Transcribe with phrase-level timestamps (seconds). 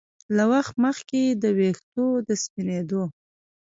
[0.35, 3.03] له وخت مخکې د ویښتو د سپینېدو